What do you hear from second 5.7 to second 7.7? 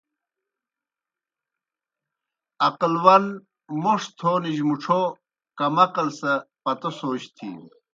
عقل سہ پتو سوچ تِھینوْ